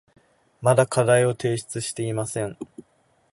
[0.63, 2.57] まだ課題を提出していません。